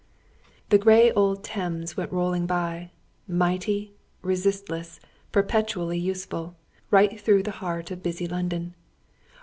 [0.69, 2.89] The grey old Thames went rolling by
[3.27, 3.93] mighty,
[4.23, 4.99] resistless,
[5.31, 6.55] perpetually useful
[6.89, 8.73] right through the heart of busy London.